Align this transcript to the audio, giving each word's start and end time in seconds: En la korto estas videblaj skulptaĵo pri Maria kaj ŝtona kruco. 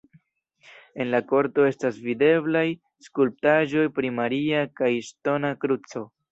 En 1.03 1.11
la 1.15 1.19
korto 1.31 1.67
estas 1.73 1.99
videblaj 2.07 2.65
skulptaĵo 3.09 3.87
pri 4.01 4.13
Maria 4.23 4.67
kaj 4.83 4.93
ŝtona 5.13 5.57
kruco. 5.65 6.07